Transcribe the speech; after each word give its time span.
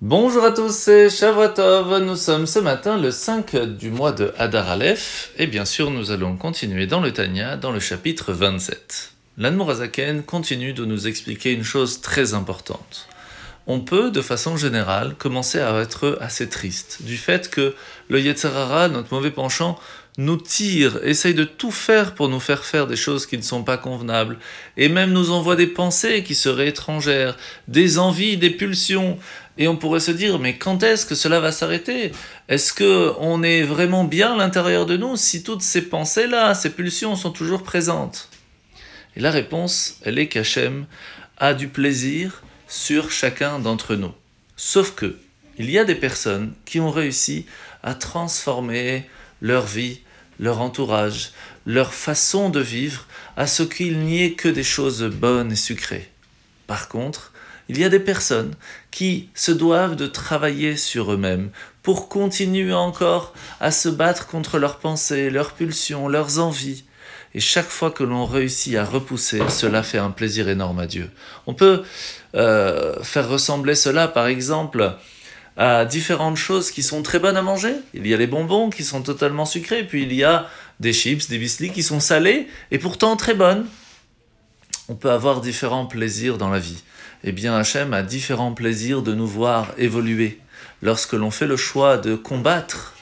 Bonjour 0.00 0.44
à 0.44 0.52
tous, 0.52 0.70
c'est 0.70 1.10
Shavuotov. 1.10 1.98
Nous 2.04 2.14
sommes 2.14 2.46
ce 2.46 2.60
matin 2.60 2.98
le 2.98 3.10
5 3.10 3.56
du 3.56 3.90
mois 3.90 4.12
de 4.12 4.32
Hadar 4.38 4.70
Aleph 4.70 5.32
et 5.38 5.48
bien 5.48 5.64
sûr 5.64 5.90
nous 5.90 6.12
allons 6.12 6.36
continuer 6.36 6.86
dans 6.86 7.00
le 7.00 7.12
Tanya 7.12 7.56
dans 7.56 7.72
le 7.72 7.80
chapitre 7.80 8.32
27. 8.32 9.14
L'Anmorazaken 9.38 10.22
continue 10.22 10.72
de 10.72 10.84
nous 10.84 11.08
expliquer 11.08 11.50
une 11.50 11.64
chose 11.64 12.00
très 12.00 12.32
importante. 12.34 13.08
On 13.66 13.80
peut, 13.80 14.12
de 14.12 14.22
façon 14.22 14.56
générale, 14.56 15.16
commencer 15.16 15.58
à 15.58 15.76
être 15.80 16.16
assez 16.20 16.48
triste 16.48 17.02
du 17.02 17.16
fait 17.16 17.50
que 17.50 17.74
le 18.08 18.20
Yetzerara, 18.20 18.86
notre 18.86 19.12
mauvais 19.12 19.32
penchant, 19.32 19.80
nous 20.18 20.36
tire, 20.36 20.98
essaye 21.04 21.32
de 21.32 21.44
tout 21.44 21.70
faire 21.70 22.14
pour 22.14 22.28
nous 22.28 22.40
faire 22.40 22.64
faire 22.64 22.88
des 22.88 22.96
choses 22.96 23.24
qui 23.24 23.38
ne 23.38 23.42
sont 23.42 23.62
pas 23.62 23.78
convenables, 23.78 24.38
et 24.76 24.88
même 24.88 25.12
nous 25.12 25.30
envoie 25.30 25.54
des 25.54 25.68
pensées 25.68 26.24
qui 26.24 26.34
seraient 26.34 26.68
étrangères, 26.68 27.36
des 27.68 28.00
envies, 28.00 28.36
des 28.36 28.50
pulsions, 28.50 29.16
et 29.58 29.68
on 29.68 29.76
pourrait 29.76 30.00
se 30.00 30.10
dire, 30.10 30.40
mais 30.40 30.58
quand 30.58 30.82
est-ce 30.82 31.06
que 31.06 31.14
cela 31.14 31.38
va 31.38 31.52
s'arrêter? 31.52 32.10
Est-ce 32.48 32.72
que 32.72 33.12
on 33.18 33.44
est 33.44 33.62
vraiment 33.62 34.02
bien 34.04 34.34
à 34.34 34.36
l'intérieur 34.36 34.86
de 34.86 34.96
nous 34.96 35.16
si 35.16 35.44
toutes 35.44 35.62
ces 35.62 35.82
pensées-là, 35.82 36.54
ces 36.54 36.70
pulsions 36.70 37.14
sont 37.14 37.30
toujours 37.30 37.62
présentes? 37.62 38.28
Et 39.16 39.20
la 39.20 39.30
réponse, 39.30 40.00
elle 40.04 40.18
est 40.18 40.28
qu'Hachem 40.28 40.86
a 41.38 41.54
du 41.54 41.68
plaisir 41.68 42.42
sur 42.66 43.12
chacun 43.12 43.60
d'entre 43.60 43.94
nous. 43.94 44.12
Sauf 44.56 44.96
que, 44.96 45.16
il 45.58 45.70
y 45.70 45.78
a 45.78 45.84
des 45.84 45.94
personnes 45.94 46.54
qui 46.64 46.80
ont 46.80 46.90
réussi 46.90 47.46
à 47.82 47.94
transformer 47.94 49.08
leur 49.40 49.64
vie 49.64 50.00
leur 50.38 50.60
entourage, 50.60 51.32
leur 51.66 51.92
façon 51.92 52.50
de 52.50 52.60
vivre, 52.60 53.06
à 53.36 53.46
ce 53.46 53.62
qu'il 53.62 53.98
n'y 54.00 54.22
ait 54.22 54.32
que 54.32 54.48
des 54.48 54.64
choses 54.64 55.02
bonnes 55.04 55.52
et 55.52 55.56
sucrées. 55.56 56.10
Par 56.66 56.88
contre, 56.88 57.32
il 57.68 57.78
y 57.78 57.84
a 57.84 57.88
des 57.88 58.00
personnes 58.00 58.54
qui 58.90 59.28
se 59.34 59.52
doivent 59.52 59.96
de 59.96 60.06
travailler 60.06 60.76
sur 60.76 61.12
eux-mêmes 61.12 61.50
pour 61.82 62.08
continuer 62.08 62.72
encore 62.72 63.34
à 63.60 63.70
se 63.70 63.88
battre 63.88 64.26
contre 64.26 64.58
leurs 64.58 64.78
pensées, 64.78 65.30
leurs 65.30 65.52
pulsions, 65.52 66.08
leurs 66.08 66.38
envies. 66.38 66.84
Et 67.34 67.40
chaque 67.40 67.68
fois 67.68 67.90
que 67.90 68.04
l'on 68.04 68.24
réussit 68.24 68.74
à 68.76 68.84
repousser, 68.84 69.42
cela 69.50 69.82
fait 69.82 69.98
un 69.98 70.10
plaisir 70.10 70.48
énorme 70.48 70.78
à 70.78 70.86
Dieu. 70.86 71.10
On 71.46 71.52
peut 71.52 71.82
euh, 72.34 73.02
faire 73.02 73.28
ressembler 73.28 73.74
cela, 73.74 74.08
par 74.08 74.26
exemple, 74.26 74.96
à 75.58 75.84
différentes 75.84 76.36
choses 76.36 76.70
qui 76.70 76.84
sont 76.84 77.02
très 77.02 77.18
bonnes 77.18 77.36
à 77.36 77.42
manger. 77.42 77.74
Il 77.92 78.06
y 78.06 78.14
a 78.14 78.16
les 78.16 78.28
bonbons 78.28 78.70
qui 78.70 78.84
sont 78.84 79.02
totalement 79.02 79.44
sucrés, 79.44 79.82
puis 79.82 80.04
il 80.04 80.14
y 80.14 80.22
a 80.22 80.48
des 80.78 80.92
chips, 80.92 81.28
des 81.28 81.36
biscuits 81.36 81.72
qui 81.72 81.82
sont 81.82 81.98
salés 81.98 82.46
et 82.70 82.78
pourtant 82.78 83.16
très 83.16 83.34
bonnes. 83.34 83.66
On 84.88 84.94
peut 84.94 85.10
avoir 85.10 85.40
différents 85.40 85.86
plaisirs 85.86 86.38
dans 86.38 86.48
la 86.48 86.60
vie. 86.60 86.82
Eh 87.24 87.32
bien, 87.32 87.56
Hachem 87.56 87.92
a 87.92 88.02
différents 88.02 88.52
plaisirs 88.52 89.02
de 89.02 89.12
nous 89.14 89.26
voir 89.26 89.74
évoluer. 89.76 90.38
Lorsque 90.80 91.14
l'on 91.14 91.32
fait 91.32 91.48
le 91.48 91.56
choix 91.56 91.98
de 91.98 92.14
combattre 92.14 92.94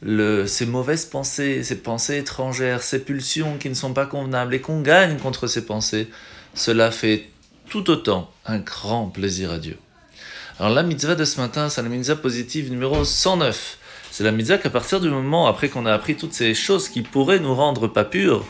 le, 0.00 0.46
ces 0.46 0.64
mauvaises 0.64 1.04
pensées, 1.04 1.62
ces 1.62 1.76
pensées 1.76 2.16
étrangères, 2.16 2.82
ces 2.82 3.04
pulsions 3.04 3.58
qui 3.58 3.68
ne 3.68 3.74
sont 3.74 3.92
pas 3.92 4.06
convenables, 4.06 4.54
et 4.54 4.62
qu'on 4.62 4.80
gagne 4.80 5.18
contre 5.18 5.46
ces 5.46 5.66
pensées, 5.66 6.08
cela 6.54 6.90
fait 6.90 7.28
tout 7.68 7.90
autant 7.90 8.32
un 8.46 8.58
grand 8.58 9.08
plaisir 9.08 9.50
à 9.50 9.58
Dieu. 9.58 9.76
Alors 10.60 10.74
la 10.74 10.82
mitzvah 10.82 11.14
de 11.14 11.24
ce 11.24 11.40
matin, 11.40 11.68
c'est 11.68 11.82
la 11.82 11.88
mitzvah 11.88 12.16
positive 12.16 12.68
numéro 12.68 13.04
109. 13.04 13.78
C'est 14.10 14.24
la 14.24 14.32
mitzvah 14.32 14.58
qu'à 14.58 14.70
partir 14.70 15.00
du 15.00 15.08
moment, 15.08 15.46
après 15.46 15.68
qu'on 15.68 15.86
a 15.86 15.92
appris 15.92 16.16
toutes 16.16 16.32
ces 16.32 16.52
choses 16.52 16.88
qui 16.88 17.02
pourraient 17.02 17.38
nous 17.38 17.54
rendre 17.54 17.86
pas 17.86 18.02
purs, 18.02 18.44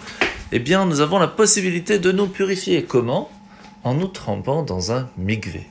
eh 0.51 0.59
bien 0.59 0.87
nous 0.87 1.03
avons 1.03 1.19
la 1.19 1.29
possibilité 1.29 1.99
de 1.99 2.11
nous 2.11 2.27
purifier. 2.27 2.85
Comment? 2.85 3.31
En 3.85 3.93
nous 3.93 4.07
trempant 4.07 4.63
dans 4.63 4.91
un 4.91 5.11
migvé. 5.19 5.67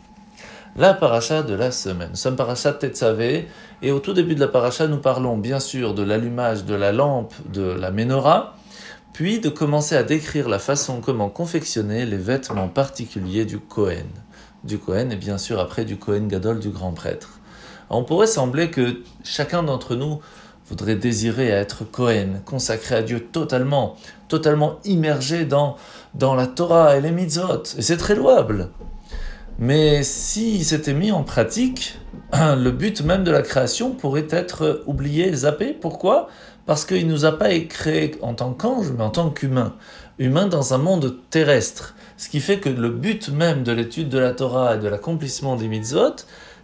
La 0.75 0.93
paracha 0.93 1.41
de 1.41 1.55
la 1.55 1.71
semaine. 1.71 2.09
Nous 2.11 2.17
sommes 2.17 2.35
paracha 2.35 2.71
Tetzavé, 2.71 3.47
et 3.81 3.91
au 3.91 3.97
tout 3.97 4.13
début 4.13 4.35
de 4.35 4.39
la 4.39 4.47
paracha, 4.47 4.85
nous 4.85 4.99
parlons 4.99 5.37
bien 5.37 5.59
sûr 5.59 5.95
de 5.95 6.03
l'allumage 6.03 6.65
de 6.65 6.75
la 6.75 6.91
lampe 6.91 7.33
de 7.51 7.63
la 7.63 7.89
menorah, 7.89 8.56
puis 9.17 9.39
de 9.39 9.49
commencer 9.49 9.95
à 9.95 10.03
décrire 10.03 10.47
la 10.47 10.59
façon 10.59 11.01
comment 11.01 11.27
confectionner 11.27 12.05
les 12.05 12.17
vêtements 12.17 12.67
particuliers 12.67 13.45
du 13.45 13.57
Kohen 13.57 14.05
du 14.63 14.77
Cohen 14.77 15.09
et 15.09 15.15
bien 15.15 15.39
sûr 15.39 15.59
après 15.59 15.85
du 15.85 15.97
Cohen 15.97 16.27
Gadol 16.27 16.59
du 16.59 16.69
grand 16.69 16.91
prêtre. 16.91 17.39
on 17.89 18.03
pourrait 18.03 18.27
sembler 18.27 18.69
que 18.69 19.01
chacun 19.23 19.63
d'entre 19.63 19.95
nous 19.95 20.19
voudrait 20.67 20.97
désirer 20.97 21.47
être 21.47 21.83
Cohen, 21.83 22.41
consacré 22.45 22.93
à 22.93 23.01
Dieu 23.01 23.19
totalement, 23.19 23.95
totalement 24.27 24.77
immergé 24.85 25.45
dans, 25.45 25.77
dans 26.13 26.35
la 26.35 26.45
Torah 26.45 26.95
et 26.95 27.01
les 27.01 27.09
mitzvot, 27.09 27.63
et 27.75 27.81
c'est 27.81 27.97
très 27.97 28.13
louable. 28.13 28.69
Mais 29.57 30.03
s'il 30.03 30.63
s'était 30.63 30.93
mis 30.93 31.11
en 31.11 31.23
pratique, 31.23 31.97
le 32.33 32.71
but 32.71 33.01
même 33.01 33.23
de 33.23 33.31
la 33.31 33.41
création 33.41 33.91
pourrait 33.91 34.27
être 34.29 34.83
oublié, 34.85 35.33
zappé. 35.33 35.73
Pourquoi? 35.73 36.27
Parce 36.65 36.83
qu'il 36.83 37.07
ne 37.07 37.11
nous 37.13 37.23
a 37.23 37.37
pas 37.37 37.57
créé 37.59 38.17
en 38.21 38.33
tant 38.33 38.53
qu'ange, 38.53 38.91
mais 38.91 39.03
en 39.03 39.09
tant 39.09 39.29
qu'humain. 39.29 39.75
Humain 40.19 40.47
dans 40.47 40.73
un 40.73 40.77
monde 40.77 41.17
terrestre. 41.29 41.95
Ce 42.17 42.27
qui 42.27 42.41
fait 42.41 42.59
que 42.59 42.67
le 42.67 42.89
but 42.89 43.29
même 43.29 43.63
de 43.63 43.71
l'étude 43.71 44.09
de 44.09 44.17
la 44.17 44.33
Torah 44.33 44.75
et 44.75 44.79
de 44.79 44.87
l'accomplissement 44.89 45.55
des 45.55 45.69
mitzvot, 45.69 46.15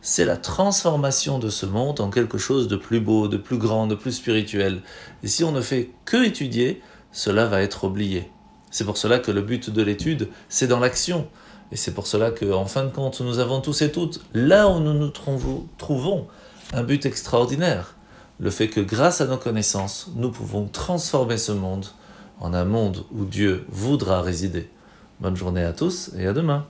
c'est 0.01 0.25
la 0.25 0.35
transformation 0.35 1.39
de 1.39 1.49
ce 1.49 1.65
monde 1.65 2.01
en 2.01 2.09
quelque 2.09 2.37
chose 2.37 2.67
de 2.67 2.75
plus 2.75 2.99
beau, 2.99 3.29
de 3.29 3.37
plus 3.37 3.57
grand, 3.57 3.87
de 3.87 3.95
plus 3.95 4.11
spirituel. 4.11 4.81
Et 5.23 5.27
si 5.27 5.45
on 5.45 5.53
ne 5.53 5.61
fait 5.61 5.91
que 6.03 6.25
étudier, 6.25 6.81
cela 7.13 7.45
va 7.45 7.61
être 7.61 7.85
oublié. 7.85 8.29
C'est 8.69 8.83
pour 8.83 8.97
cela 8.97 9.19
que 9.19 9.31
le 9.31 9.41
but 9.41 9.69
de 9.69 9.81
l'étude, 9.81 10.27
c'est 10.49 10.67
dans 10.67 10.79
l'action. 10.79 11.29
Et 11.73 11.75
c'est 11.75 11.95
pour 11.95 12.05
cela 12.05 12.29
qu'en 12.29 12.65
fin 12.65 12.83
de 12.83 12.91
compte, 12.91 13.19
nous 13.21 13.39
avons 13.39 13.59
tous 13.59 13.81
et 13.81 13.91
toutes, 13.91 14.21
là 14.35 14.69
où 14.69 14.79
nous 14.79 14.93
nous 14.93 15.09
trouvons, 15.09 16.27
un 16.71 16.83
but 16.83 17.03
extraordinaire. 17.07 17.95
Le 18.39 18.51
fait 18.51 18.67
que 18.67 18.79
grâce 18.79 19.21
à 19.21 19.25
nos 19.25 19.37
connaissances, 19.37 20.11
nous 20.15 20.29
pouvons 20.29 20.67
transformer 20.67 21.37
ce 21.37 21.51
monde 21.51 21.87
en 22.39 22.53
un 22.53 22.63
monde 22.63 23.05
où 23.11 23.25
Dieu 23.25 23.65
voudra 23.69 24.21
résider. 24.21 24.69
Bonne 25.19 25.35
journée 25.35 25.63
à 25.63 25.73
tous 25.73 26.11
et 26.15 26.27
à 26.27 26.33
demain. 26.33 26.67